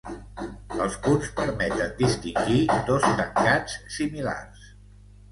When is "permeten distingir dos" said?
1.39-3.05